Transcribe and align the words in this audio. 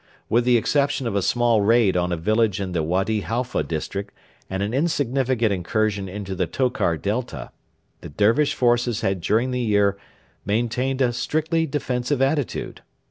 With 0.29 0.45
the 0.45 0.57
exception 0.57 1.05
of 1.05 1.15
a 1.15 1.21
small 1.21 1.61
raid 1.61 1.95
on 1.95 2.11
a 2.11 2.17
village 2.17 2.59
in 2.59 2.71
the 2.71 2.81
Wady 2.81 3.19
Halfa 3.21 3.61
district 3.61 4.15
and 4.49 4.63
an 4.63 4.73
insignificant 4.73 5.53
incursion 5.53 6.09
into 6.09 6.33
the 6.33 6.47
Tokar 6.47 6.97
Delta 6.97 7.51
the 7.99 8.09
Dervish 8.09 8.55
forces 8.55 9.01
had 9.01 9.21
during 9.21 9.51
the 9.51 9.59
year 9.61 9.97
maintained 10.43 11.01
'a 11.01 11.13
strictly 11.13 11.67
defensive 11.67 12.19
attitude.' 12.19 12.81